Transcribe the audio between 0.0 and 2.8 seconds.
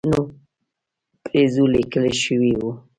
نو پرې ځو لیکل شوي وو.